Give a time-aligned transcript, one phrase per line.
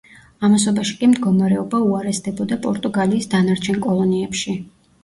[0.47, 4.61] ამასობაში კი მდგომარეობა უარესდებოდა პორტუგალიის დანარჩენ კოლონიებში.